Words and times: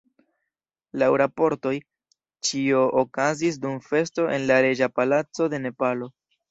Laŭ 1.01 1.09
raportoj, 1.23 1.75
ĉio 2.49 2.81
okazis 3.05 3.63
dum 3.67 3.79
festo 3.93 4.27
en 4.39 4.51
la 4.53 4.61
reĝa 4.69 4.93
palaco 4.99 5.55
de 5.55 5.67
Nepalo. 5.71 6.15